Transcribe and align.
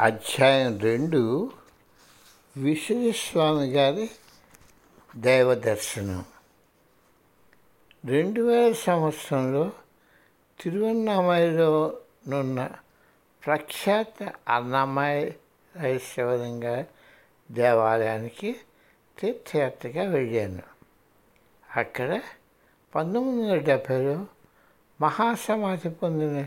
అధ్యాయం 0.00 0.78
రెండు 0.78 1.52
విశ్వస్వామి 2.56 3.70
గారి 3.70 4.10
దైవదర్శనం 5.16 6.24
రెండు 8.04 8.40
వేల 8.40 8.72
సంవత్సరంలో 8.72 9.72
తిరువన్నామయ్యలోనున్న 10.60 12.70
ప్రఖ్యాత 13.46 14.34
అన్నమయ్య 14.48 15.98
శివలింగ 15.98 16.84
దేవాలయానికి 17.50 18.56
తీర్థయాత్రగా 19.18 20.02
వెళ్ళాను. 20.02 20.62
అక్కడ 21.76 22.20
పంతొమ్మిది 22.94 23.42
వందల 23.42 23.58
డెబ్భైలో 23.58 24.26
మహాసమాధి 25.00 25.88
పొందిన 25.88 26.46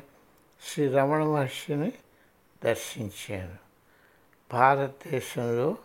శ్రీ 0.61 0.87
రమణ 0.87 1.23
మహర్షిని 1.23 1.93
దర్శించారు. 2.63 3.57
భారతదేశంలో 4.53 5.77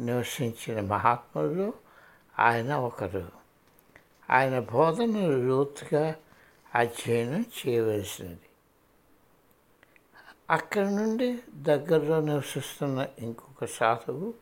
నివసించిన 0.00 0.80
మహాత్ముల్లో 0.80 1.72
ఆయన 2.38 2.74
ఒకరు. 2.74 3.32
ఆయన 4.30 4.58
బోధనను 4.58 5.30
లోతుగా 5.30 6.14
అధ్యయనం 6.74 7.44
చేయవలసినది. 7.66 8.40
అక్కడి 10.50 10.96
నుండి 10.96 11.38
దగ్గరలో 11.52 12.20
నివసిస్తున్న 12.20 13.08
ఇంకొక 13.18 13.64
సాధువు 13.64 14.34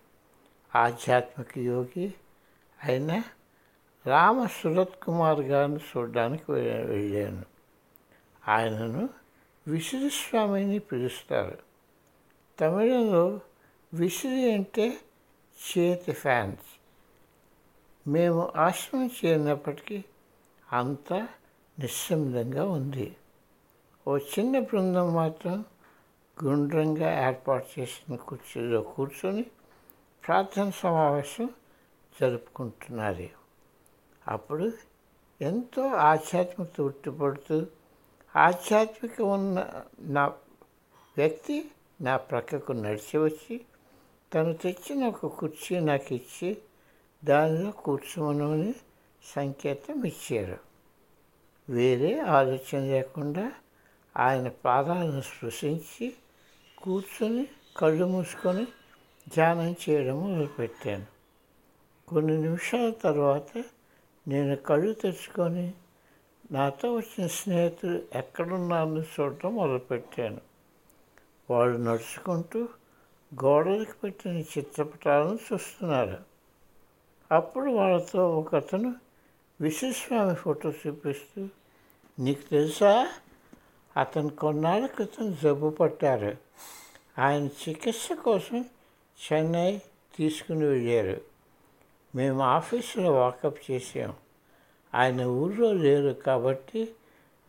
ఆధ్యాత్మిక 0.77 1.59
యోగి 1.59 2.15
అయిన 2.85 3.23
రామ 4.07 4.47
సురత్ 4.47 5.03
కుమార్ 5.03 5.41
గారిని 5.41 5.77
చూడడానికి 5.77 6.53
వెళ్ళాను. 6.53 7.45
ఆయనను 8.49 9.09
విసిరి 9.69 10.11
స్వామిని 10.11 10.79
పిలుస్తారు. 10.79 11.68
తమిళంలో 12.61 13.41
విసిరి 13.95 14.53
అంటే 14.53 14.99
చేతి 15.59 16.13
ఫ్యాన్స్. 16.13 16.69
మేము 18.09 18.53
ఆశ్రమం 18.57 19.11
చేరినప్పటికీ 19.25 20.05
అంతా 20.73 21.29
నిశ్శబ్దంగా 21.79 22.65
ఉంది. 22.65 23.17
ఓ 24.09 24.19
చిన్న 24.19 24.59
బృందం 24.59 25.15
మాత్రం 25.15 25.65
గుండ్రంగా 26.45 27.27
ఏర్పాటు 27.27 27.81
చేసిన 27.81 28.17
కుర్చీలో 28.17 28.81
కూర్చొని 28.83 29.47
ప్రార్థన 30.27 30.71
సమావేశం 30.71 31.49
జరుపుకుంటున్నారు. 32.21 33.29
అప్పుడు 34.29 34.73
ఎంతో 35.43 35.87
ఆధ్యాత్మిక 35.87 36.81
ఉట్టిపడుతూ 36.81 37.67
ఆధ్యాత్మిక 38.37 39.23
ఉన్న 39.23 39.83
నా 40.01 40.33
వ్యక్తి 41.17 41.71
నా 42.01 42.17
ప్రక్కకు 42.17 42.73
నడిచి 42.73 43.19
వచ్చి 43.19 43.61
తను 44.35 44.53
తెచ్చిన 44.53 45.07
ఒక 45.07 45.27
కుర్చీ 45.27 45.81
నాకు 45.81 46.15
ఇచ్చి 46.15 46.59
దానిలో 47.25 47.71
కూర్చోమని 47.71 48.75
సంకేతం 49.25 50.05
ఇచ్చారు. 50.05 50.59
వేరే 51.73 52.21
ఆలోచన 52.21 52.79
లేకుండా 52.79 53.53
ఆయన 54.17 54.49
పాదాలను 54.49 55.21
స్పృశించి 55.21 56.15
కూర్చొని 56.79 57.47
కళ్ళు 57.77 58.05
మూసుకొని 58.05 58.67
ధ్యానం 59.29 59.77
చేయడం 59.89 60.33
మొదలుపెట్టాను. 60.33 61.07
కొన్ని 62.09 62.39
నిమిషాల 62.39 62.91
తర్వాత 62.91 63.65
నేను 64.29 64.57
కళ్ళు 64.57 64.93
తెచ్చుకొని 64.93 65.73
నాతో 66.53 66.95
వచ్చిన 66.95 67.27
స్నేహితులు 67.27 68.03
ఎక్కడున్నారని 68.15 69.01
చూడటం 69.01 69.55
మొదలుపెట్టాను. 69.55 70.48
వాళ్ళు 71.51 71.79
నడుచుకుంటూ 71.79 72.69
గోడలకు 73.45 73.93
పెట్టిన 74.05 74.39
చిత్రపటాలను 74.39 75.39
చూస్తున్నారు. 75.53 76.19
అప్పుడు 77.33 77.71
వాళ్ళతో 77.71 78.39
ఒక 78.39 78.55
అతను 78.55 78.95
విశ్వస్వామి 79.61 80.35
ఫోటో 80.35 80.73
చూపిస్తూ 80.87 81.49
నీకు 82.19 82.51
తెలుసా? 82.51 83.09
అతను 83.97 84.29
కొన్నాళ్ళ 84.29 84.87
క్రితం 84.87 85.37
జబ్బు 85.43 85.71
పట్టారు. 85.71 86.37
ఆయన 87.19 87.47
చికిత్స 87.47 88.09
కోసం 88.13 88.65
చెన్నై 89.19 89.81
తీసుకుని 90.17 90.65
వెళ్ళారు. 90.67 91.21
మేము 92.15 92.43
ఆఫీసులో 92.43 93.13
వాకప్ 93.13 93.71
చేసాం 93.71 94.15
ఆయన 94.95 95.25
ఊళ్ళో 95.25 95.73
లేరు 95.73 96.15
కాబట్టి 96.15 96.95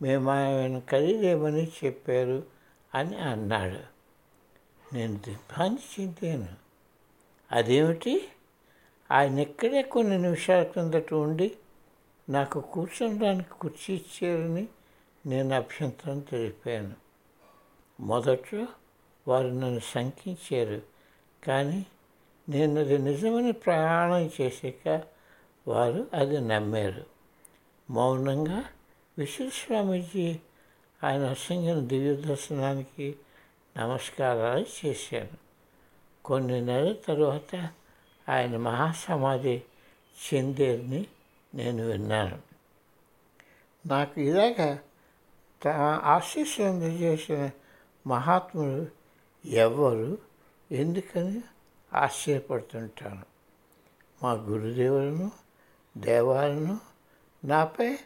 మేము 0.02 0.30
ఆయన 0.30 0.78
కలిగేమని 0.78 1.72
చెప్పారు 1.84 2.42
అని 2.94 3.16
అన్నాడు. 3.16 3.99
నేను 4.92 5.16
దిగ్భ్రాంతి 5.16 6.02
చెందాను 6.02 6.48
అదేమిటి? 7.52 8.28
ఆయన 9.10 9.38
ఇక్కడే 9.38 9.82
కొన్ని 9.82 10.18
నిమిషాల 10.18 10.62
క్రిందట 10.62 11.14
ఉండి 11.14 11.56
నాకు 12.28 12.60
కూర్చోడానికి 12.60 13.48
కుర్చీ 13.60 13.94
ఇచ్చారని 13.94 14.68
నేను 15.26 15.54
అభ్యంతరం 15.54 16.20
తెలిపాను. 16.20 16.94
మొదట్లో 18.00 18.66
వారు 19.28 19.48
నన్ను 19.48 19.80
శంకించారు 19.80 20.82
కానీ 21.46 21.86
నేను 22.48 22.80
అది 22.80 22.98
నిజమని 22.98 23.52
ప్రయాణం 23.52 24.30
చేసాక 24.40 25.02
వారు 25.68 26.06
అది 26.14 26.40
నమ్మారు. 26.40 27.06
మౌనంగా 27.90 28.64
విశ్వస్వామీజీ 29.18 30.38
ఆయన 31.04 31.24
అసంగిన 31.24 31.78
దివ్య 31.78 32.14
దర్శనానికి 32.14 33.16
నమస్కారాలు 33.76 34.86
చేశాను. 34.86 35.36
కొన్ని 36.24 36.60
నెలల 36.60 36.92
తరువాత 36.92 37.70
ఆయన 38.28 38.56
మహాసమాధి 38.56 39.62
చెందేదని 40.34 41.06
నేను 41.54 41.86
విన్నాను. 41.86 42.38
నాకు 43.86 44.20
ఇలాగ 44.20 44.76
తమ 45.64 46.00
ఆశీస్సు 46.04 46.62
అందజేసిన 46.62 47.50
మహాత్ములు 48.06 48.86
ఎవరు 49.46 50.18
ఎందుకని 50.70 51.42
ఆశ్చర్యపడుతుంటాను 51.94 53.22
మా 54.22 54.32
గురుదేవులను 54.32 55.30
దేవాలను 55.96 56.80
నాపై 57.44 57.98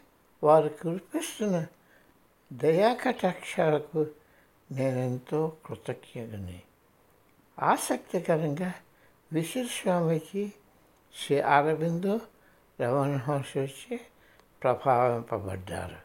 వారు 0.45 0.69
కురిపిస్తున్న 0.69 1.67
దయాకటాక్షాలకు 2.53 4.07
నేనెంతో 4.75 5.57
కృతజ్ఞతని 5.67 6.63
ఆసక్తికరంగా 7.59 8.75
విశ్వ 9.33 9.65
స్వామికి 9.65 10.53
శ్రీ 11.15 11.41
అరవిందో 11.41 12.21
రమణ 12.81 13.09
మహర్షి 13.09 13.61
వచ్చి 13.61 14.01
ప్రభావింపబడ్డారు. 14.63 16.04